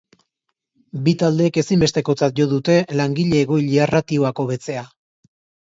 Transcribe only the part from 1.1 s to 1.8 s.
taldeek